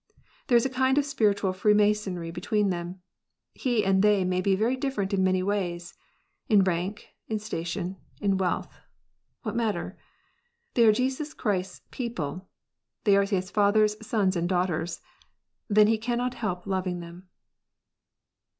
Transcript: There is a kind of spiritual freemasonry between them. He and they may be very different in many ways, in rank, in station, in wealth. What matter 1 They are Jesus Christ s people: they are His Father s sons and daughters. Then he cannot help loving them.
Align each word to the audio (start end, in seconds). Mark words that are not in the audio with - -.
There 0.47 0.55
is 0.57 0.65
a 0.65 0.69
kind 0.71 0.97
of 0.97 1.05
spiritual 1.05 1.53
freemasonry 1.53 2.31
between 2.31 2.71
them. 2.71 3.01
He 3.53 3.85
and 3.85 4.01
they 4.01 4.25
may 4.25 4.41
be 4.41 4.55
very 4.55 4.75
different 4.75 5.13
in 5.13 5.23
many 5.23 5.43
ways, 5.43 5.93
in 6.49 6.63
rank, 6.63 7.09
in 7.27 7.37
station, 7.37 7.97
in 8.19 8.39
wealth. 8.39 8.75
What 9.43 9.55
matter 9.55 9.95
1 10.73 10.73
They 10.73 10.85
are 10.87 10.91
Jesus 10.91 11.35
Christ 11.35 11.71
s 11.71 11.81
people: 11.91 12.49
they 13.03 13.15
are 13.15 13.25
His 13.25 13.51
Father 13.51 13.83
s 13.83 13.95
sons 14.01 14.35
and 14.35 14.49
daughters. 14.49 15.01
Then 15.69 15.85
he 15.85 15.99
cannot 15.99 16.33
help 16.33 16.65
loving 16.65 17.01
them. 17.01 17.27